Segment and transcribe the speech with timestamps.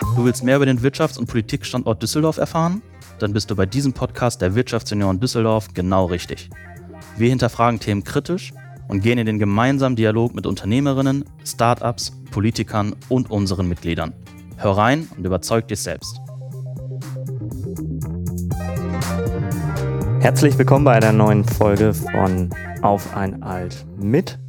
[0.00, 2.82] Du willst mehr über den Wirtschafts- und Politikstandort Düsseldorf erfahren?
[3.18, 6.50] Dann bist du bei diesem Podcast der Wirtschaftsunion Düsseldorf genau richtig.
[7.16, 8.52] Wir hinterfragen Themen kritisch
[8.88, 14.14] und gehen in den gemeinsamen Dialog mit Unternehmerinnen, Startups, Politikern und unseren Mitgliedern.
[14.56, 16.18] Hör rein und überzeug dich selbst.
[20.20, 22.50] Herzlich willkommen bei einer neuen Folge von
[22.82, 24.39] Auf ein Alt mit.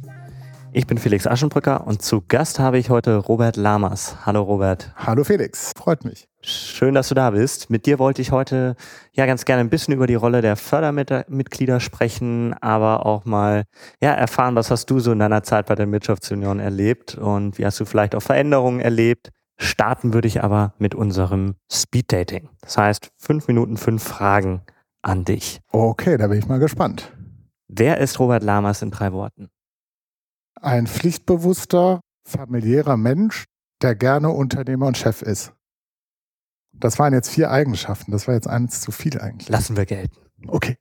[0.74, 4.16] Ich bin Felix Aschenbrücker und zu Gast habe ich heute Robert Lamas.
[4.24, 4.90] Hallo Robert.
[4.96, 6.28] Hallo Felix, freut mich.
[6.40, 7.68] Schön, dass du da bist.
[7.68, 8.74] Mit dir wollte ich heute
[9.12, 13.64] ja ganz gerne ein bisschen über die Rolle der Fördermitglieder sprechen, aber auch mal
[14.00, 17.66] ja erfahren, was hast du so in deiner Zeit bei der Wirtschaftsunion erlebt und wie
[17.66, 19.28] hast du vielleicht auch Veränderungen erlebt.
[19.58, 22.48] Starten würde ich aber mit unserem Speed Dating.
[22.62, 24.62] Das heißt, fünf Minuten, fünf Fragen
[25.02, 25.60] an dich.
[25.70, 27.12] Okay, da bin ich mal gespannt.
[27.68, 29.51] Wer ist Robert Lamas in drei Worten?
[30.62, 33.46] Ein pflichtbewusster, familiärer Mensch,
[33.82, 35.52] der gerne Unternehmer und Chef ist.
[36.72, 38.12] Das waren jetzt vier Eigenschaften.
[38.12, 39.48] Das war jetzt eins zu viel eigentlich.
[39.48, 40.16] Lassen wir gelten.
[40.46, 40.76] Okay.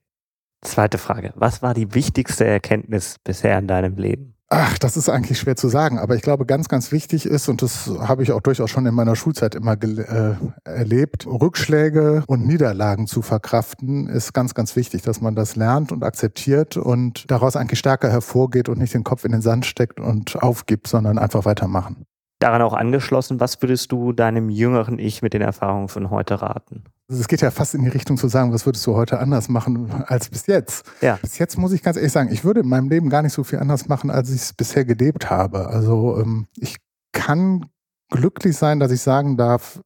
[0.64, 1.34] Zweite Frage.
[1.36, 4.36] Was war die wichtigste Erkenntnis bisher in deinem Leben?
[4.54, 7.62] Ach, das ist eigentlich schwer zu sagen, aber ich glaube, ganz, ganz wichtig ist, und
[7.62, 10.36] das habe ich auch durchaus schon in meiner Schulzeit immer äh,
[10.66, 16.04] erlebt, Rückschläge und Niederlagen zu verkraften, ist ganz, ganz wichtig, dass man das lernt und
[16.04, 20.44] akzeptiert und daraus eigentlich stärker hervorgeht und nicht den Kopf in den Sand steckt und
[20.44, 22.06] aufgibt, sondern einfach weitermachen.
[22.42, 26.86] Daran auch angeschlossen, was würdest du deinem jüngeren Ich mit den Erfahrungen von heute raten?
[27.08, 29.48] Also es geht ja fast in die Richtung zu sagen, was würdest du heute anders
[29.48, 30.90] machen als bis jetzt?
[31.02, 31.20] Ja.
[31.22, 33.44] Bis jetzt muss ich ganz ehrlich sagen, ich würde in meinem Leben gar nicht so
[33.44, 35.68] viel anders machen, als ich es bisher gelebt habe.
[35.68, 36.78] Also ähm, ich
[37.12, 37.68] kann
[38.10, 39.80] glücklich sein, dass ich sagen darf,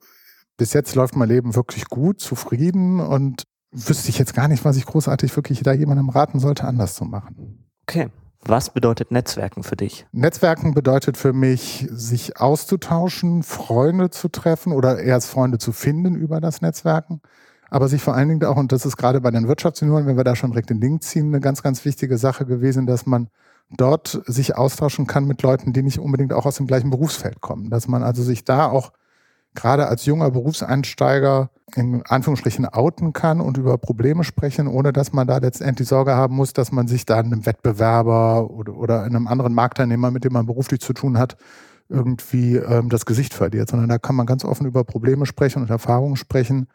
[0.55, 4.77] bis jetzt läuft mein Leben wirklich gut, zufrieden und wüsste ich jetzt gar nicht, was
[4.77, 7.65] ich großartig wirklich da jemandem raten sollte, anders zu machen.
[7.81, 8.07] Okay.
[8.47, 10.05] Was bedeutet Netzwerken für dich?
[10.11, 16.39] Netzwerken bedeutet für mich, sich auszutauschen, Freunde zu treffen oder erst Freunde zu finden über
[16.39, 17.21] das Netzwerken.
[17.71, 20.23] Aber sich vor allen Dingen auch, und das ist gerade bei den Wirtschaftsunion, wenn wir
[20.23, 23.29] da schon direkt den Link ziehen, eine ganz, ganz wichtige Sache gewesen, dass man
[23.71, 27.71] dort sich austauschen kann mit Leuten, die nicht unbedingt auch aus dem gleichen Berufsfeld kommen.
[27.71, 28.91] Dass man also sich da auch
[29.55, 35.27] gerade als junger Berufseinsteiger in Anführungsstrichen outen kann und über Probleme sprechen, ohne dass man
[35.27, 39.53] da letztendlich Sorge haben muss, dass man sich da einem Wettbewerber oder, oder einem anderen
[39.53, 41.37] Marktteilnehmer, mit dem man beruflich zu tun hat,
[41.89, 45.69] irgendwie ähm, das Gesicht verliert, sondern da kann man ganz offen über Probleme sprechen und
[45.69, 46.67] Erfahrungen sprechen.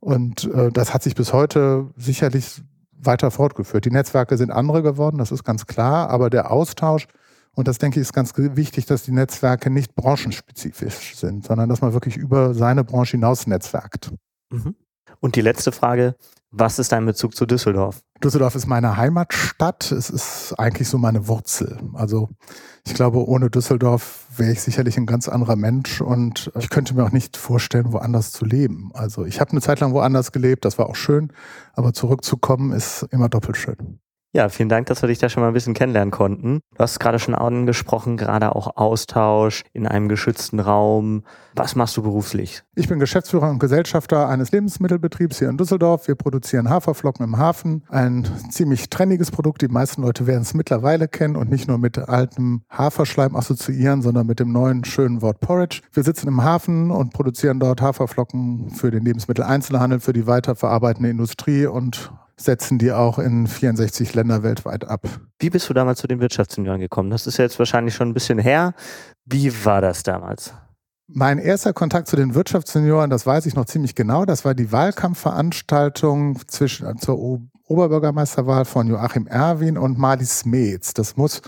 [0.00, 3.84] Und äh, das hat sich bis heute sicherlich weiter fortgeführt.
[3.84, 7.06] Die Netzwerke sind andere geworden, das ist ganz klar, aber der Austausch
[7.54, 11.80] und das denke ich ist ganz wichtig, dass die Netzwerke nicht branchenspezifisch sind, sondern dass
[11.80, 14.12] man wirklich über seine Branche hinaus netzwerkt.
[14.50, 14.74] Mhm.
[15.20, 16.16] Und die letzte Frage,
[16.50, 18.02] was ist dein Bezug zu Düsseldorf?
[18.22, 19.90] Düsseldorf ist meine Heimatstadt.
[19.90, 21.80] Es ist eigentlich so meine Wurzel.
[21.94, 22.28] Also
[22.86, 27.04] ich glaube, ohne Düsseldorf wäre ich sicherlich ein ganz anderer Mensch und ich könnte mir
[27.04, 28.90] auch nicht vorstellen, woanders zu leben.
[28.94, 31.32] Also ich habe eine Zeit lang woanders gelebt, das war auch schön,
[31.72, 33.98] aber zurückzukommen ist immer doppelt schön.
[34.34, 36.58] Ja, vielen Dank, dass wir dich da schon mal ein bisschen kennenlernen konnten.
[36.74, 41.22] Du hast gerade schon angesprochen, gerade auch Austausch in einem geschützten Raum.
[41.54, 42.64] Was machst du beruflich?
[42.74, 46.08] Ich bin Geschäftsführer und Gesellschafter eines Lebensmittelbetriebs hier in Düsseldorf.
[46.08, 47.84] Wir produzieren Haferflocken im Hafen.
[47.88, 49.62] Ein ziemlich trendiges Produkt.
[49.62, 54.26] Die meisten Leute werden es mittlerweile kennen und nicht nur mit altem Haferschleim assoziieren, sondern
[54.26, 55.82] mit dem neuen schönen Wort Porridge.
[55.92, 61.66] Wir sitzen im Hafen und produzieren dort Haferflocken für den Lebensmitteleinzelhandel, für die weiterverarbeitende Industrie
[61.66, 65.06] und setzen die auch in 64 Länder weltweit ab.
[65.38, 67.10] Wie bist du damals zu den Wirtschaftsunion gekommen?
[67.10, 68.74] Das ist jetzt wahrscheinlich schon ein bisschen her.
[69.24, 70.52] Wie war das damals?
[71.06, 74.72] Mein erster Kontakt zu den Wirtschaftssenioren, das weiß ich noch ziemlich genau, das war die
[74.72, 77.18] Wahlkampfveranstaltung zwischen, zur
[77.66, 80.94] Oberbürgermeisterwahl von Joachim Erwin und Marlies Smets.
[80.94, 81.42] Das muss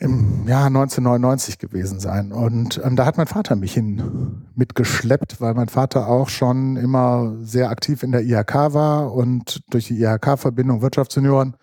[0.00, 2.32] im Jahr 1999 gewesen sein.
[2.32, 7.34] Und ähm, da hat mein Vater mich hin mitgeschleppt, weil mein Vater auch schon immer
[7.42, 11.54] sehr aktiv in der IHK war und durch die IHK-Verbindung Wirtschaftssenioren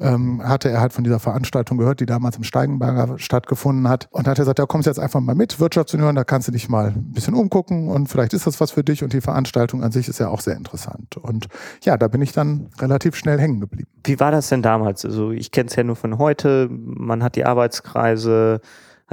[0.00, 4.08] ähm, hatte er halt von dieser Veranstaltung gehört, die damals im Steigenberger stattgefunden hat.
[4.10, 6.68] Und hat er gesagt, ja, kommst jetzt einfach mal mit, Wirtschaftsunion, da kannst du dich
[6.68, 9.04] mal ein bisschen umgucken und vielleicht ist das was für dich.
[9.04, 11.16] Und die Veranstaltung an sich ist ja auch sehr interessant.
[11.16, 11.46] Und
[11.84, 13.88] ja, da bin ich dann relativ schnell hängen geblieben.
[14.04, 15.04] Wie war das denn damals?
[15.04, 16.68] Also ich kenne es ja nur von heute.
[16.70, 18.60] Man hat die Arbeitskreise,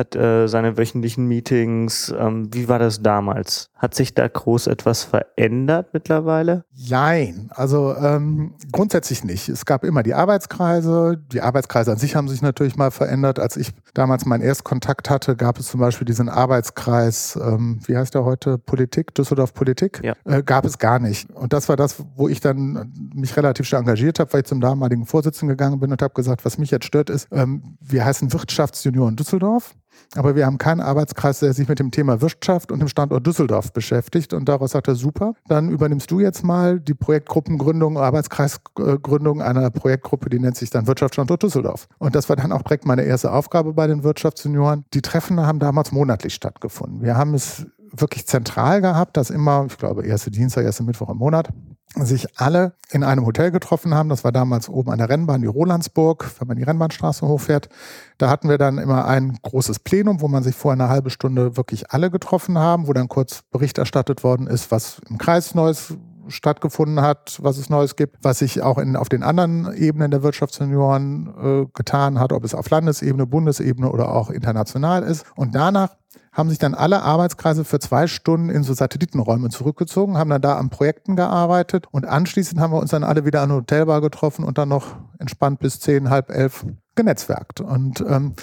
[0.01, 2.13] hat äh, seine wöchentlichen Meetings.
[2.17, 3.69] Ähm, wie war das damals?
[3.75, 6.65] Hat sich da groß etwas verändert mittlerweile?
[6.89, 9.49] Nein, also ähm, grundsätzlich nicht.
[9.49, 11.19] Es gab immer die Arbeitskreise.
[11.31, 13.39] Die Arbeitskreise an sich haben sich natürlich mal verändert.
[13.39, 18.13] Als ich damals meinen Erstkontakt hatte, gab es zum Beispiel diesen Arbeitskreis, ähm, wie heißt
[18.13, 20.15] der heute, Politik, Düsseldorf Politik, ja.
[20.25, 21.29] äh, gab es gar nicht.
[21.31, 24.61] Und das war das, wo ich dann mich relativ stark engagiert habe, weil ich zum
[24.61, 28.33] damaligen Vorsitzenden gegangen bin und habe gesagt, was mich jetzt stört ist, ähm, wir heißen
[28.33, 29.75] Wirtschaftsjunior in Düsseldorf.
[30.15, 33.71] Aber wir haben keinen Arbeitskreis, der sich mit dem Thema Wirtschaft und dem Standort Düsseldorf
[33.71, 34.33] beschäftigt.
[34.33, 40.29] Und daraus sagt er, super, dann übernimmst du jetzt mal die Projektgruppengründung, Arbeitskreisgründung einer Projektgruppe,
[40.29, 41.87] die nennt sich dann Wirtschaftsstandort Düsseldorf.
[41.97, 44.85] Und das war dann auch direkt meine erste Aufgabe bei den Wirtschaftssenioren.
[44.93, 47.01] Die Treffen haben damals monatlich stattgefunden.
[47.01, 51.17] Wir haben es wirklich zentral gehabt, dass immer, ich glaube, erste Dienstag, erste Mittwoch im
[51.17, 51.49] Monat,
[51.95, 54.09] sich alle in einem Hotel getroffen haben.
[54.09, 57.69] Das war damals oben an der Rennbahn, die Rolandsburg, wenn man die Rennbahnstraße hochfährt.
[58.17, 61.57] Da hatten wir dann immer ein großes Plenum, wo man sich vor einer halben Stunde
[61.57, 65.93] wirklich alle getroffen haben, wo dann kurz Bericht erstattet worden ist, was im Kreis Neues
[66.27, 70.23] stattgefunden hat, was es Neues gibt, was sich auch in, auf den anderen Ebenen der
[70.23, 75.25] Wirtschaftssenioren äh, getan hat, ob es auf Landesebene, Bundesebene oder auch international ist.
[75.35, 75.89] Und danach
[76.31, 80.57] haben sich dann alle Arbeitskreise für zwei Stunden in so Satellitenräume zurückgezogen, haben dann da
[80.57, 84.57] an Projekten gearbeitet und anschließend haben wir uns dann alle wieder an Hotelbar getroffen und
[84.57, 87.59] dann noch entspannt bis zehn, halb elf genetzwerkt.
[87.59, 88.35] Und ähm,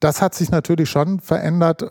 [0.00, 1.84] das hat sich natürlich schon verändert,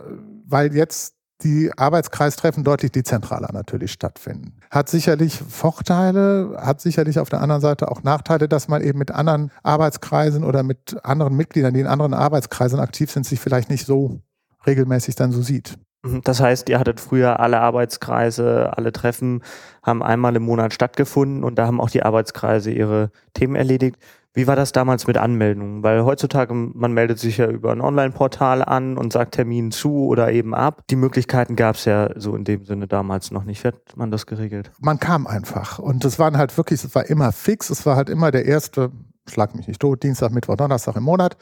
[0.45, 4.59] weil jetzt die Arbeitskreistreffen deutlich dezentraler natürlich stattfinden.
[4.71, 9.11] Hat sicherlich Vorteile, hat sicherlich auf der anderen Seite auch Nachteile, dass man eben mit
[9.11, 13.85] anderen Arbeitskreisen oder mit anderen Mitgliedern, die in anderen Arbeitskreisen aktiv sind, sich vielleicht nicht
[13.85, 14.21] so
[14.65, 15.77] regelmäßig dann so sieht.
[16.04, 19.42] Mhm, das heißt, ihr hattet früher alle Arbeitskreise, alle Treffen
[19.81, 23.98] haben einmal im Monat stattgefunden und da haben auch die Arbeitskreise ihre Themen erledigt.
[24.36, 25.83] Wie war das damals mit Anmeldungen?
[25.83, 30.31] Weil heutzutage, man meldet sich ja über ein Online-Portal an und sagt Termin zu oder
[30.31, 30.81] eben ab.
[30.89, 33.63] Die Möglichkeiten gab es ja so in dem Sinne damals noch nicht.
[33.63, 34.71] Wie hat man das geregelt?
[34.80, 35.77] Man kam einfach.
[35.77, 37.69] Und das waren halt wirklich, es war immer fix.
[37.69, 38.92] Es war halt immer der erste,
[39.30, 41.38] schlag mich nicht tot, Dienstag, Mittwoch, Donnerstag im Monat.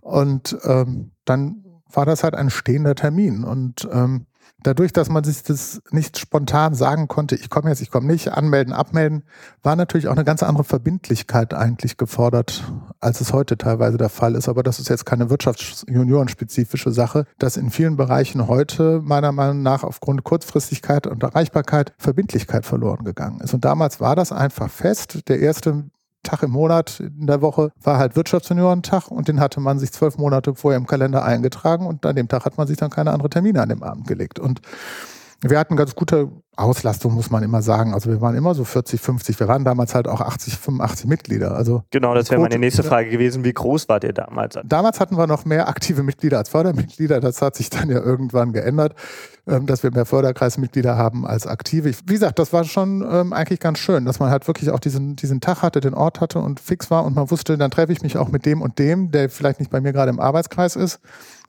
[0.00, 1.62] Und ähm, dann
[1.96, 3.44] war das halt ein stehender Termin.
[3.44, 4.26] Und ähm,
[4.62, 8.32] dadurch, dass man sich das nicht spontan sagen konnte, ich komme jetzt, ich komme nicht,
[8.32, 9.24] anmelden, abmelden,
[9.62, 12.64] war natürlich auch eine ganz andere Verbindlichkeit eigentlich gefordert,
[13.00, 14.48] als es heute teilweise der Fall ist.
[14.48, 19.82] Aber das ist jetzt keine Wirtschaftsjuniorenspezifische Sache, dass in vielen Bereichen heute meiner Meinung nach
[19.82, 23.54] aufgrund Kurzfristigkeit und Erreichbarkeit Verbindlichkeit verloren gegangen ist.
[23.54, 25.28] Und damals war das einfach fest.
[25.28, 25.84] Der erste
[26.22, 30.18] Tag im Monat in der Woche war halt Wirtschaftsjuniorentag und den hatte man sich zwölf
[30.18, 33.30] Monate vorher im Kalender eingetragen und an dem Tag hat man sich dann keine andere
[33.30, 34.38] Termine an dem Abend gelegt.
[34.38, 34.60] Und
[35.42, 37.94] wir hatten ganz gute Auslastung, muss man immer sagen.
[37.94, 39.40] Also wir waren immer so 40, 50.
[39.40, 41.56] Wir waren damals halt auch 80, 85 Mitglieder.
[41.56, 43.42] Also genau, das wäre meine nächste Frage gewesen.
[43.42, 44.56] Wie groß wart ihr damals?
[44.64, 47.20] Damals hatten wir noch mehr aktive Mitglieder als Fördermitglieder.
[47.20, 48.94] Das hat sich dann ja irgendwann geändert,
[49.46, 51.90] ähm, dass wir mehr Förderkreismitglieder haben als aktive.
[52.06, 55.16] Wie gesagt, das war schon ähm, eigentlich ganz schön, dass man halt wirklich auch diesen,
[55.16, 58.02] diesen Tag hatte, den Ort hatte und fix war und man wusste, dann treffe ich
[58.02, 61.00] mich auch mit dem und dem, der vielleicht nicht bei mir gerade im Arbeitskreis ist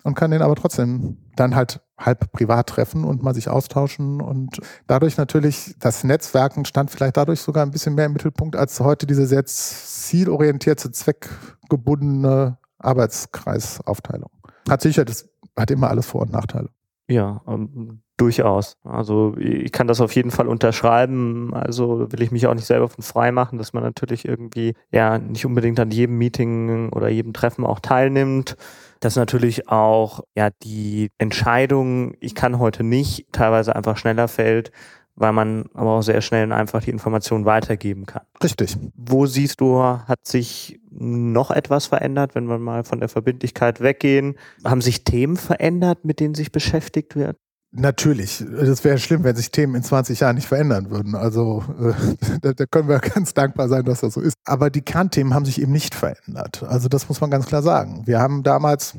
[0.04, 4.60] und kann den aber trotzdem dann halt halb privat treffen und mal sich austauschen und
[4.88, 9.08] dadurch natürlich das Netzwerken stand vielleicht dadurch sogar ein bisschen mehr im Mittelpunkt als heute
[9.08, 14.30] diese sehr zielorientierte, zweckgebundene Arbeitskreisaufteilung.
[14.70, 16.70] Hat sicher, das hat immer alles Vor- und Nachteile.
[17.08, 18.78] Ja, ähm, durchaus.
[18.84, 21.54] Also ich kann das auf jeden Fall unterschreiben.
[21.54, 25.18] Also will ich mich auch nicht selber von frei machen, dass man natürlich irgendwie ja
[25.18, 28.56] nicht unbedingt an jedem Meeting oder jedem Treffen auch teilnimmt
[29.04, 34.72] dass natürlich auch ja die Entscheidung, ich kann heute nicht, teilweise einfach schneller fällt,
[35.16, 38.24] weil man aber auch sehr schnell und einfach die Information weitergeben kann.
[38.42, 38.78] Richtig.
[38.96, 44.36] Wo siehst du, hat sich noch etwas verändert, wenn wir mal von der Verbindlichkeit weggehen?
[44.64, 47.38] Haben sich Themen verändert, mit denen sich beschäftigt wird?
[47.76, 48.46] Natürlich.
[48.48, 51.16] Das wäre schlimm, wenn sich Themen in 20 Jahren nicht verändern würden.
[51.16, 54.36] Also äh, da, da, können wir ganz dankbar sein, dass das so ist.
[54.46, 56.64] Aber die Kernthemen haben sich eben nicht verändert.
[56.64, 58.04] Also das muss man ganz klar sagen.
[58.06, 58.96] Wir haben damals,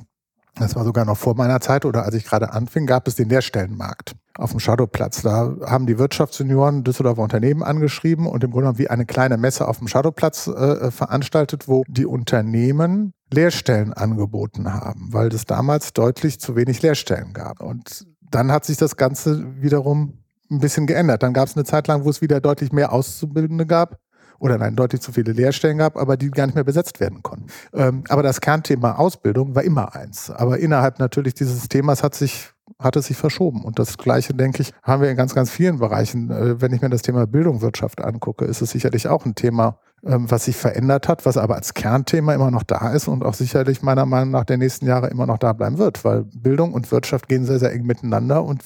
[0.56, 3.28] das war sogar noch vor meiner Zeit oder als ich gerade anfing, gab es den
[3.28, 5.22] Lehrstellenmarkt auf dem Shadowplatz.
[5.22, 9.68] Da haben die Wirtschaftssenioren Düsseldorfer Unternehmen angeschrieben und im Grunde genommen wie eine kleine Messe
[9.68, 16.40] auf dem Shadowplatz äh, veranstaltet, wo die Unternehmen Lehrstellen angeboten haben, weil es damals deutlich
[16.40, 17.60] zu wenig Lehrstellen gab.
[17.60, 20.18] Und dann hat sich das Ganze wiederum
[20.50, 21.22] ein bisschen geändert.
[21.22, 23.98] Dann gab es eine Zeit lang, wo es wieder deutlich mehr Auszubildende gab
[24.38, 27.46] oder nein, deutlich zu viele Lehrstellen gab, aber die gar nicht mehr besetzt werden konnten.
[27.72, 30.30] Ähm, aber das Kernthema Ausbildung war immer eins.
[30.30, 33.64] Aber innerhalb natürlich dieses Themas hat sich hat es sich verschoben.
[33.64, 36.30] Und das Gleiche, denke ich, haben wir in ganz, ganz vielen Bereichen.
[36.30, 39.78] Äh, wenn ich mir das Thema Bildung, Wirtschaft angucke, ist es sicherlich auch ein Thema,
[40.04, 43.34] ähm, was sich verändert hat, was aber als Kernthema immer noch da ist und auch
[43.34, 46.90] sicherlich meiner Meinung nach der nächsten Jahre immer noch da bleiben wird, weil Bildung und
[46.90, 48.62] Wirtschaft gehen sehr, sehr eng miteinander und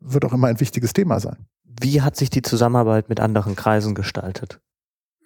[0.00, 1.46] wird auch immer ein wichtiges Thema sein.
[1.64, 4.60] Wie hat sich die Zusammenarbeit mit anderen Kreisen gestaltet?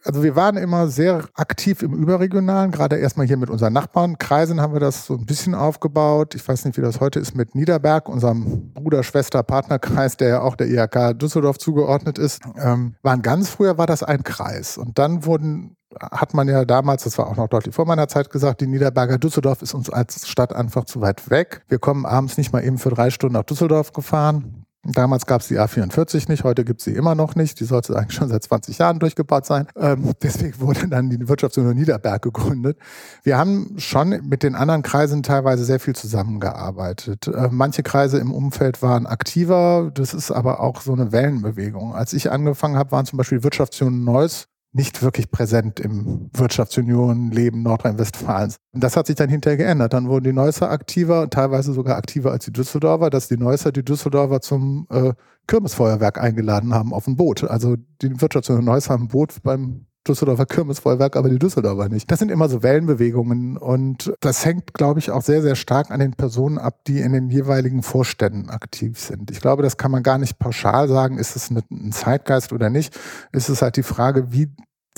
[0.07, 4.19] Also wir waren immer sehr aktiv im Überregionalen, gerade erstmal hier mit unseren Nachbarn.
[4.19, 6.37] Kreisen haben wir das so ein bisschen aufgebaut.
[6.37, 10.41] Ich weiß nicht, wie das heute ist mit Niederberg, unserem Bruder, Schwester, Partnerkreis, der ja
[10.43, 12.41] auch der IHK Düsseldorf zugeordnet ist.
[12.57, 14.79] Ähm, waren ganz früher war das ein Kreis.
[14.79, 18.31] Und dann wurden hat man ja damals, das war auch noch deutlich vor meiner Zeit
[18.31, 21.63] gesagt, die Niederberger Düsseldorf ist uns als Stadt einfach zu weit weg.
[21.69, 24.66] Wir kommen abends nicht mal eben für drei Stunden nach Düsseldorf gefahren.
[24.93, 27.61] Damals gab es die A44 nicht, heute gibt es sie immer noch nicht.
[27.61, 29.67] Die sollte eigentlich schon seit 20 Jahren durchgebaut sein.
[29.77, 32.79] Ähm, deswegen wurde dann die Wirtschaftsunion Niederberg gegründet.
[33.23, 37.27] Wir haben schon mit den anderen Kreisen teilweise sehr viel zusammengearbeitet.
[37.29, 41.95] Äh, manche Kreise im Umfeld waren aktiver, das ist aber auch so eine Wellenbewegung.
[41.95, 48.57] Als ich angefangen habe, waren zum Beispiel Wirtschaftsunion Neuss nicht wirklich präsent im Wirtschaftsunion-Leben Nordrhein-Westfalens.
[48.75, 49.95] Das hat sich dann hinterher geändert.
[49.95, 53.85] Dann wurden die Neusser aktiver, teilweise sogar aktiver als die Düsseldorfer, dass die Neusser die
[53.85, 55.15] Düsseldorfer zum äh,
[55.47, 57.45] Kirmesfeuerwerk eingeladen haben auf ein Boot.
[57.45, 62.11] Also die Wirtschaftsunion Neuss haben ein Boot beim Düsseldorfer Kirmesfeuerwerk, aber die Düsseldorfer nicht.
[62.11, 66.01] Das sind immer so Wellenbewegungen und das hängt, glaube ich, auch sehr, sehr stark an
[66.01, 69.31] den Personen ab, die in den jeweiligen Vorständen aktiv sind.
[69.31, 72.99] Ich glaube, das kann man gar nicht pauschal sagen, ist es ein Zeitgeist oder nicht.
[73.33, 74.49] Ist es halt die Frage, wie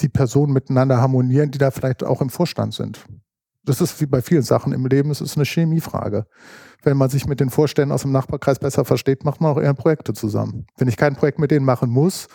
[0.00, 3.04] die Personen miteinander harmonieren, die da vielleicht auch im Vorstand sind.
[3.64, 6.24] Das ist wie bei vielen Sachen im Leben, es ist eine Chemiefrage.
[6.82, 9.74] Wenn man sich mit den Vorständen aus dem Nachbarkreis besser versteht, macht man auch eher
[9.74, 10.66] Projekte zusammen.
[10.76, 12.28] Wenn ich kein Projekt mit denen machen muss,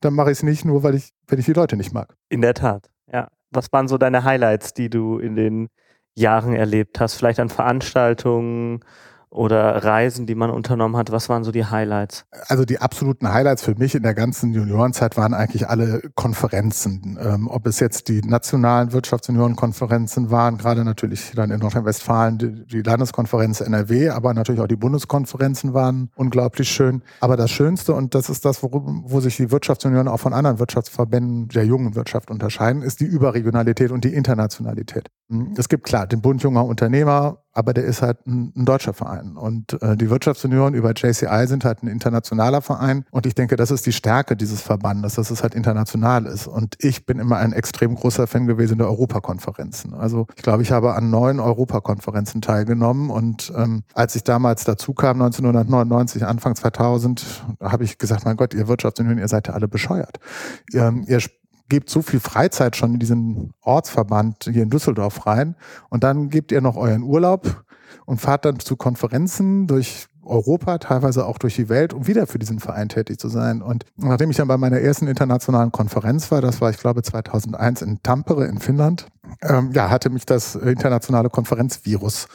[0.00, 2.14] dann mache ich es nicht nur, weil ich, wenn ich die Leute nicht mag.
[2.28, 3.28] In der Tat, ja.
[3.50, 5.68] Was waren so deine Highlights, die du in den
[6.14, 7.14] Jahren erlebt hast?
[7.14, 8.80] Vielleicht an Veranstaltungen,
[9.30, 11.12] oder Reisen, die man unternommen hat?
[11.12, 12.24] Was waren so die Highlights?
[12.48, 17.18] Also die absoluten Highlights für mich in der ganzen Juniorenzeit waren eigentlich alle Konferenzen.
[17.20, 22.82] Ähm, ob es jetzt die nationalen Wirtschaftsjuniorenkonferenzen waren, gerade natürlich dann in Nordrhein-Westfalen die, die,
[22.82, 27.02] Landeskonferenz NRW, aber natürlich auch die Bundeskonferenzen waren unglaublich schön.
[27.20, 30.58] Aber das Schönste, und das ist das, wo, wo sich die Wirtschaftsjunioren auch von anderen
[30.58, 35.08] Wirtschaftsverbänden der jungen Wirtschaft unterscheiden, ist die Überregionalität und die Internationalität.
[35.30, 38.92] Hm, es gibt klar den Bund junger Unternehmer, aber der ist halt ein, ein deutscher
[38.92, 39.36] Verein.
[39.36, 43.04] Und äh, die Wirtschaftsunion über JCI sind halt ein internationaler Verein.
[43.10, 46.48] Und ich denke, das ist die Stärke dieses Verbandes, dass es halt international ist.
[46.48, 49.94] Und ich bin immer ein extrem großer Fan gewesen der Europakonferenzen.
[49.94, 53.10] Also ich glaube, ich habe an neun Europakonferenzen teilgenommen.
[53.10, 58.52] Und ähm, als ich damals dazu kam, 1999, Anfang 2000, habe ich gesagt, mein Gott,
[58.52, 60.18] ihr Wirtschaftsunion, ihr seid ja alle bescheuert.
[60.72, 61.20] Ihr, ihr
[61.70, 65.56] gebt so viel Freizeit schon in diesen Ortsverband hier in Düsseldorf rein
[65.88, 67.64] und dann gebt ihr noch euren Urlaub
[68.04, 72.38] und fahrt dann zu Konferenzen durch Europa, teilweise auch durch die Welt, um wieder für
[72.38, 73.62] diesen Verein tätig zu sein.
[73.62, 77.82] Und nachdem ich dann bei meiner ersten internationalen Konferenz war, das war ich glaube 2001
[77.82, 79.06] in Tampere in Finnland,
[79.42, 82.28] ähm, ja, hatte mich das internationale Konferenzvirus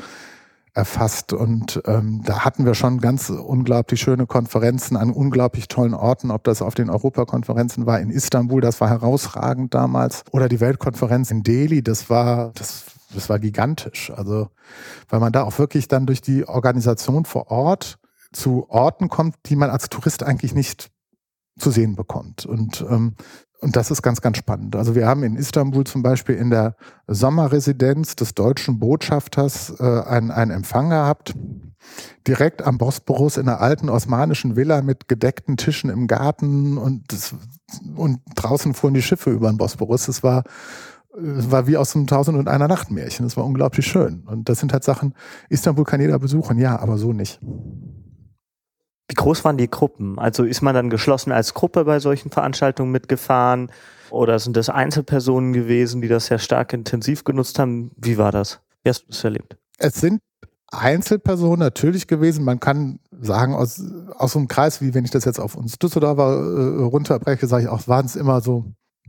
[0.75, 1.33] erfasst.
[1.33, 6.43] Und ähm, da hatten wir schon ganz unglaublich schöne Konferenzen an unglaublich tollen Orten, ob
[6.43, 11.43] das auf den Europakonferenzen war in Istanbul, das war herausragend damals, oder die Weltkonferenz in
[11.43, 14.11] Delhi, das war, das, das war gigantisch.
[14.11, 14.49] Also,
[15.09, 17.97] weil man da auch wirklich dann durch die Organisation vor Ort
[18.33, 20.91] zu Orten kommt, die man als Tourist eigentlich nicht
[21.57, 22.45] zu sehen bekommt.
[22.45, 23.15] Und ähm,
[23.65, 24.75] und das ist ganz, ganz spannend.
[24.75, 26.75] Also wir haben in Istanbul zum Beispiel in der
[27.07, 31.33] Sommerresidenz des deutschen Botschafters äh, einen, einen Empfang gehabt,
[32.27, 37.33] direkt am Bosporus in einer alten osmanischen Villa mit gedeckten Tischen im Garten und, das,
[37.95, 40.07] und draußen fuhren die Schiffe über den Bosporus.
[40.09, 40.43] Es war,
[41.17, 43.25] es war wie aus einem Tausend und einer Nachtmärchen.
[43.25, 44.23] Es war unglaublich schön.
[44.27, 45.15] Und das sind halt Sachen,
[45.49, 47.39] Istanbul kann jeder besuchen, ja, aber so nicht.
[49.07, 50.17] Wie groß waren die Gruppen?
[50.17, 53.71] Also ist man dann geschlossen als Gruppe bei solchen Veranstaltungen mitgefahren?
[54.09, 57.91] Oder sind das Einzelpersonen gewesen, die das sehr stark intensiv genutzt haben?
[57.97, 58.61] Wie war das?
[58.83, 59.57] Wie hast du das erlebt?
[59.77, 60.21] Es sind
[60.71, 62.43] Einzelpersonen natürlich gewesen.
[62.43, 63.81] Man kann sagen, aus,
[64.17, 67.63] aus so einem Kreis, wie wenn ich das jetzt auf uns Düsseldorfer äh, runterbreche, sage
[67.63, 68.65] ich auch, waren es immer so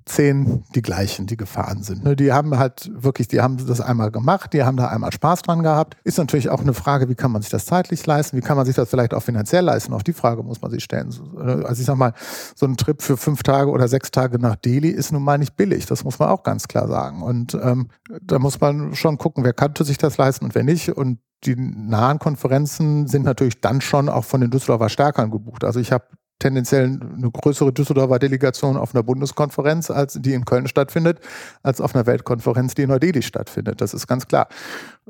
[0.07, 2.05] zehn die gleichen, die gefahren sind.
[2.05, 5.43] Ne, die haben halt wirklich, die haben das einmal gemacht, die haben da einmal Spaß
[5.43, 5.97] dran gehabt.
[6.05, 8.37] Ist natürlich auch eine Frage, wie kann man sich das zeitlich leisten?
[8.37, 9.93] Wie kann man sich das vielleicht auch finanziell leisten?
[9.93, 11.13] Auch die Frage muss man sich stellen.
[11.37, 12.13] Also ich sag mal,
[12.55, 15.57] so ein Trip für fünf Tage oder sechs Tage nach Delhi ist nun mal nicht
[15.57, 15.87] billig.
[15.87, 17.23] Das muss man auch ganz klar sagen.
[17.23, 17.89] Und ähm,
[18.23, 20.89] da muss man schon gucken, wer könnte sich das leisten und wer nicht.
[20.91, 25.65] Und die nahen Konferenzen sind natürlich dann schon auch von den Düsseldorfer Stärkern gebucht.
[25.65, 26.05] Also ich habe
[26.38, 31.21] tendenziell eine größere Düsseldorfer Delegation auf einer Bundeskonferenz, als die in Köln stattfindet,
[31.62, 33.81] als auf einer Weltkonferenz, die in Neu-Delhi stattfindet.
[33.81, 34.49] Das ist ganz klar.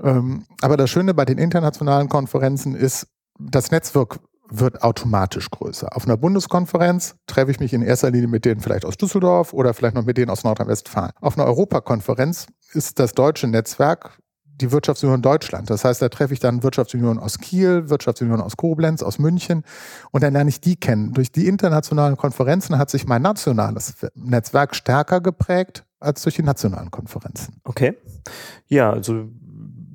[0.02, 4.18] Ähm, aber das Schöne bei den internationalen Konferenzen ist, das Netzwerk
[4.48, 5.96] wird automatisch größer.
[5.96, 9.74] Auf einer Bundeskonferenz treffe ich mich in erster Linie mit denen vielleicht aus Düsseldorf oder
[9.74, 11.10] vielleicht noch mit denen aus Nordrhein-Westfalen.
[11.20, 14.18] Auf einer Europakonferenz ist das deutsche Netzwerk
[14.60, 15.70] die Wirtschaftsunion Deutschland.
[15.70, 19.64] Das heißt, da treffe ich dann Wirtschaftsunion aus Kiel, Wirtschaftsunion aus Koblenz, aus München
[20.10, 21.12] und dann lerne ich die kennen.
[21.12, 26.90] Durch die internationalen Konferenzen hat sich mein nationales Netzwerk stärker geprägt als durch die nationalen
[26.90, 27.60] Konferenzen.
[27.64, 27.96] Okay.
[28.66, 29.28] Ja, also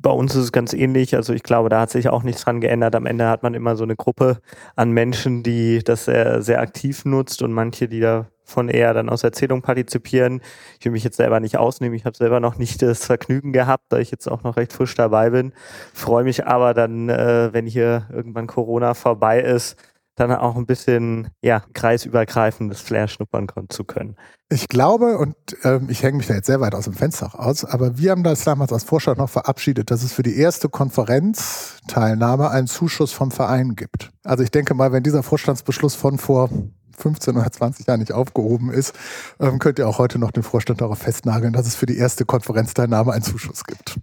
[0.01, 1.15] bei uns ist es ganz ähnlich.
[1.15, 2.95] Also ich glaube, da hat sich auch nichts dran geändert.
[2.95, 4.39] Am Ende hat man immer so eine Gruppe
[4.75, 9.23] an Menschen, die das sehr, sehr aktiv nutzt und manche, die davon eher dann aus
[9.23, 10.41] Erzählung partizipieren.
[10.79, 11.95] Ich will mich jetzt selber nicht ausnehmen.
[11.95, 14.95] Ich habe selber noch nicht das Vergnügen gehabt, da ich jetzt auch noch recht frisch
[14.95, 15.53] dabei bin.
[15.93, 19.77] Freue mich aber dann, äh, wenn hier irgendwann Corona vorbei ist,
[20.21, 24.15] dann auch ein bisschen ja, kreisübergreifendes Flair schnuppern zu können.
[24.49, 27.65] Ich glaube, und ähm, ich hänge mich da jetzt sehr weit aus dem Fenster aus,
[27.65, 32.49] aber wir haben das damals als Vorstand noch verabschiedet, dass es für die erste Konferenzteilnahme
[32.51, 34.11] einen Zuschuss vom Verein gibt.
[34.23, 36.49] Also ich denke mal, wenn dieser Vorstandsbeschluss von vor
[36.97, 38.93] 15 oder 20 Jahren nicht aufgehoben ist,
[39.39, 42.25] ähm, könnt ihr auch heute noch den Vorstand darauf festnageln, dass es für die erste
[42.25, 43.99] Konferenzteilnahme einen Zuschuss gibt.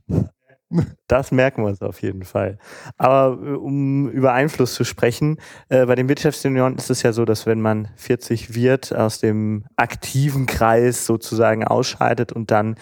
[1.07, 2.59] Das merken wir uns auf jeden Fall.
[2.97, 7.25] Aber äh, um über Einfluss zu sprechen, äh, bei den Wirtschaftsjunioren ist es ja so,
[7.25, 12.77] dass wenn man 40 wird, aus dem aktiven Kreis sozusagen ausscheidet und dann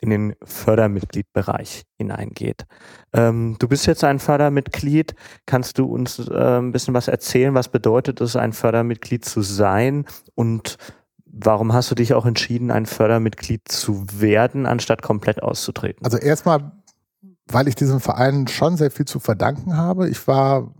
[0.00, 2.64] in den Fördermitgliedbereich hineingeht.
[3.12, 5.14] Ähm, du bist jetzt ein Fördermitglied.
[5.46, 7.54] Kannst du uns äh, ein bisschen was erzählen?
[7.54, 10.06] Was bedeutet es, ein Fördermitglied zu sein?
[10.34, 10.78] Und
[11.26, 16.04] warum hast du dich auch entschieden, ein Fördermitglied zu werden, anstatt komplett auszutreten?
[16.04, 16.72] Also erstmal
[17.52, 20.08] weil ich diesem Verein schon sehr viel zu verdanken habe.
[20.08, 20.72] Ich war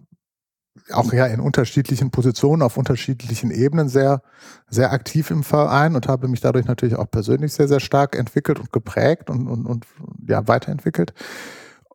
[0.93, 4.23] auch ja in unterschiedlichen Positionen, auf unterschiedlichen Ebenen sehr,
[4.69, 8.59] sehr aktiv im Verein und habe mich dadurch natürlich auch persönlich sehr, sehr stark entwickelt
[8.59, 9.87] und geprägt und, und, und
[10.27, 11.13] ja, weiterentwickelt.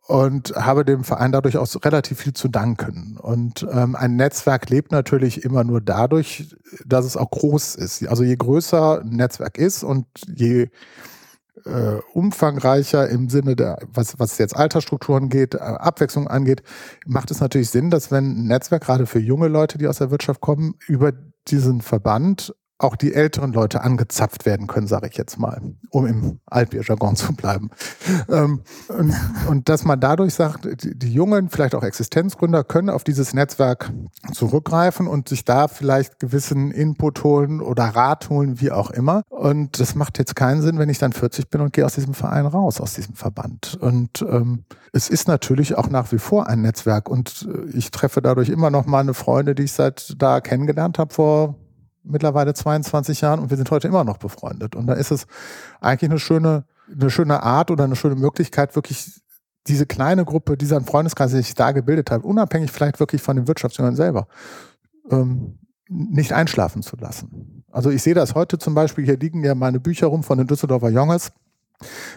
[0.06, 3.16] Und habe dem Verein dadurch auch relativ viel zu danken.
[3.20, 8.06] Und ähm, ein Netzwerk lebt natürlich immer nur dadurch, dass es auch groß ist.
[8.06, 10.68] Also je größer ein Netzwerk ist und je
[11.64, 16.62] äh, umfangreicher im Sinne der, was, was jetzt Altersstrukturen geht, äh, Abwechslung angeht,
[17.06, 20.10] macht es natürlich Sinn, dass wenn ein Netzwerk gerade für junge Leute, die aus der
[20.10, 21.12] Wirtschaft kommen, über
[21.48, 26.40] diesen Verband auch die älteren Leute angezapft werden können, sage ich jetzt mal, um im
[26.46, 27.70] Altbierjargon zu bleiben.
[28.28, 29.14] Ähm, und,
[29.48, 33.90] und, dass man dadurch sagt, die, die, jungen, vielleicht auch Existenzgründer, können auf dieses Netzwerk
[34.32, 39.22] zurückgreifen und sich da vielleicht gewissen Input holen oder Rat holen, wie auch immer.
[39.30, 42.12] Und das macht jetzt keinen Sinn, wenn ich dann 40 bin und gehe aus diesem
[42.12, 43.78] Verein raus, aus diesem Verband.
[43.80, 48.20] Und ähm, es ist natürlich auch nach wie vor ein Netzwerk und äh, ich treffe
[48.20, 51.56] dadurch immer noch meine Freunde, die ich seit da kennengelernt habe vor
[52.06, 54.74] mittlerweile 22 Jahren und wir sind heute immer noch befreundet.
[54.76, 55.26] Und da ist es
[55.80, 59.20] eigentlich eine schöne, eine schöne Art oder eine schöne Möglichkeit, wirklich
[59.66, 63.48] diese kleine Gruppe, dieser Freundeskreis, der sich da gebildet hat, unabhängig vielleicht wirklich von den
[63.48, 64.28] Wirtschaftsjüngern selber,
[65.10, 67.64] ähm, nicht einschlafen zu lassen.
[67.70, 70.46] Also ich sehe das heute zum Beispiel, hier liegen ja meine Bücher rum von den
[70.46, 71.32] Düsseldorfer Jonges.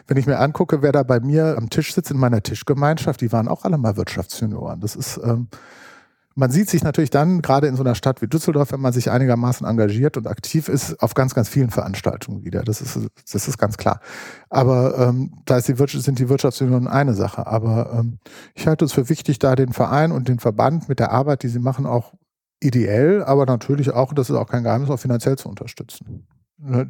[0.07, 3.31] Wenn ich mir angucke, wer da bei mir am Tisch sitzt in meiner Tischgemeinschaft, die
[3.31, 4.79] waren auch alle mal Wirtschaftsjunioren.
[4.79, 5.49] Das ist, ähm,
[6.39, 9.11] man sieht sich natürlich dann, gerade in so einer Stadt wie Düsseldorf, wenn man sich
[9.11, 12.61] einigermaßen engagiert und aktiv ist, auf ganz, ganz vielen Veranstaltungen wieder.
[12.63, 12.97] Das ist,
[13.31, 13.99] das ist ganz klar.
[14.49, 17.45] Aber ähm, da ist die Wirtschaft, sind die Wirtschaftsunion eine Sache.
[17.45, 18.19] Aber ähm,
[18.55, 21.49] ich halte es für wichtig, da den Verein und den Verband mit der Arbeit, die
[21.49, 22.13] sie machen, auch
[22.61, 26.25] ideell, aber natürlich auch, das ist auch kein Geheimnis, auch finanziell zu unterstützen.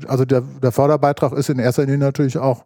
[0.07, 2.65] Also der, der Förderbeitrag ist in erster Linie natürlich auch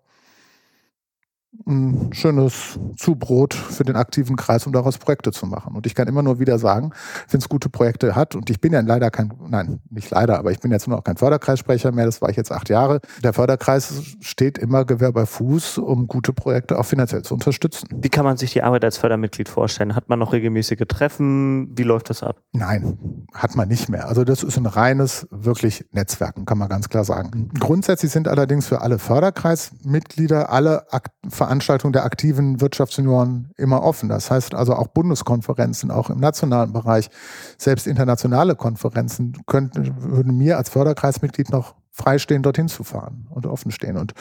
[1.66, 5.76] ein schönes Zubrot für den aktiven Kreis, um daraus Projekte zu machen.
[5.76, 6.92] Und ich kann immer nur wieder sagen,
[7.30, 10.52] wenn es gute Projekte hat, und ich bin ja leider kein, nein, nicht leider, aber
[10.52, 13.00] ich bin jetzt nur noch kein Förderkreissprecher mehr, das war ich jetzt acht Jahre.
[13.24, 17.88] Der Förderkreis steht immer Gewehr bei Fuß, um gute Projekte auch finanziell zu unterstützen.
[17.92, 19.96] Wie kann man sich die Arbeit als Fördermitglied vorstellen?
[19.96, 21.78] Hat man noch regelmäßige Treffen?
[21.78, 22.38] Wie läuft das ab?
[22.52, 24.08] Nein, hat man nicht mehr.
[24.08, 27.50] Also das ist ein reines, wirklich Netzwerken, kann man ganz klar sagen.
[27.60, 31.12] Grundsätzlich sind allerdings für alle Förderkreismitglieder alle Ak
[31.43, 34.08] Veranstaltungen der aktiven Wirtschaftsunion immer offen.
[34.08, 37.10] Das heißt also auch Bundeskonferenzen, auch im nationalen Bereich,
[37.58, 43.71] selbst internationale Konferenzen könnten, würden mir als Förderkreismitglied noch freistehen, dorthin zu fahren und offen
[43.71, 43.97] stehen.
[43.97, 44.13] Und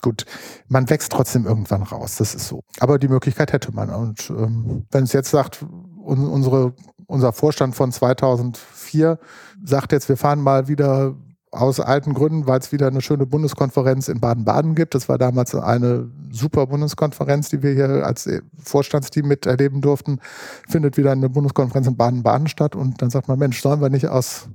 [0.00, 0.24] gut,
[0.66, 2.62] man wächst trotzdem irgendwann raus, das ist so.
[2.80, 3.90] Aber die Möglichkeit hätte man.
[3.90, 6.72] Und ähm, wenn es jetzt sagt, un unsere,
[7.06, 9.18] unser Vorstand von 2004
[9.62, 11.14] sagt jetzt, wir fahren mal wieder
[11.52, 14.94] aus alten Gründen, weil es wieder eine schöne Bundeskonferenz in Baden-Baden gibt.
[14.94, 20.18] Das war damals eine super Bundeskonferenz, die wir hier als Vorstandsteam miterleben durften.
[20.68, 22.74] Findet wieder eine Bundeskonferenz in Baden-Baden statt.
[22.74, 24.48] Und dann sagt man, Mensch, sollen wir nicht aus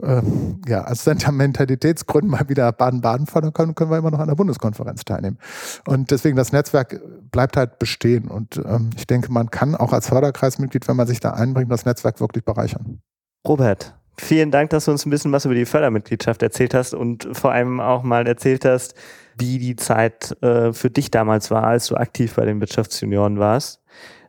[0.00, 0.22] äh,
[0.68, 5.04] ja, als Sentimentalitätsgründen mal wieder Baden-Baden fahren, können, können wir immer noch an der Bundeskonferenz
[5.04, 5.38] teilnehmen.
[5.84, 7.00] Und deswegen das Netzwerk
[7.32, 8.28] bleibt halt bestehen.
[8.28, 11.86] Und ähm, ich denke, man kann auch als Förderkreismitglied, wenn man sich da einbringt, das
[11.86, 13.00] Netzwerk wirklich bereichern.
[13.44, 17.26] Robert, Vielen Dank, dass du uns ein bisschen was über die Fördermitgliedschaft erzählt hast und
[17.32, 18.94] vor allem auch mal erzählt hast,
[19.38, 23.80] wie die Zeit äh, für dich damals war, als du aktiv bei den Wirtschaftsjunioren warst.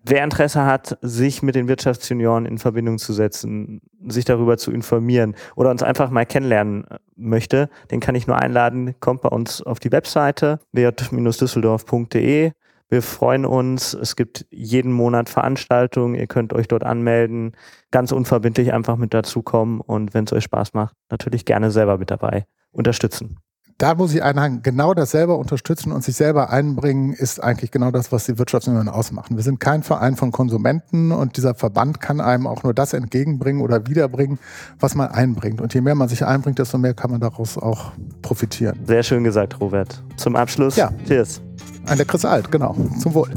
[0.04, 5.36] Wer Interesse hat, sich mit den Wirtschaftsjunioren in Verbindung zu setzen, sich darüber zu informieren
[5.56, 9.62] oder uns einfach mal kennenlernen äh, möchte, den kann ich nur einladen, kommt bei uns
[9.62, 12.54] auf die Webseite wert-düsseldorf.de
[12.92, 13.94] Wir freuen uns.
[13.94, 16.14] Es gibt jeden Monat Veranstaltungen.
[16.14, 17.56] Ihr könnt euch dort anmelden.
[17.90, 22.12] Ganz unverbindlich einfach mit dazukommen und wenn es euch Spaß macht, natürlich gerne selber mit
[22.12, 23.38] dabei unterstützen
[23.82, 27.90] da muss ich einhaken, genau das selber unterstützen und sich selber einbringen, ist eigentlich genau
[27.90, 29.38] das, was die Wirtschaftsunion ausmachen.
[29.38, 33.60] Wir sind kein Verein von Konsumenten und dieser Verband kann einem auch nur das entgegenbringen
[33.62, 34.38] oder wiederbringen,
[34.80, 35.62] was man einbringt.
[35.62, 37.92] Und je mehr man sich einbringt, desto mehr kann man daraus auch
[38.22, 38.78] profitieren.
[38.86, 40.04] Sehr schön gesagt, Robert.
[40.16, 40.92] Zum Abschluss, ja.
[41.08, 41.42] Cheers.
[41.88, 42.76] Ein leckeres Alt, genau.
[43.00, 43.32] Zum Wohl.